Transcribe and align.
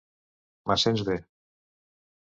Me 0.71 0.77
sents 0.85 1.05
b 1.11 1.19